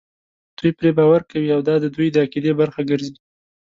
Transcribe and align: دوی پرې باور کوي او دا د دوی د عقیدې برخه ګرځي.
دوی 0.57 0.71
پرې 0.77 0.91
باور 0.97 1.21
کوي 1.31 1.49
او 1.55 1.61
دا 1.67 1.75
د 1.83 1.85
دوی 1.95 2.07
د 2.11 2.15
عقیدې 2.25 2.51
برخه 2.61 2.81
ګرځي. 2.89 3.15